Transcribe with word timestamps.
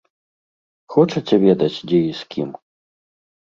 Хочаце 0.93 1.35
ведаць 1.45 1.81
дзе 1.93 1.99
і 2.09 2.19
з 2.23 2.35
кім? 2.35 2.49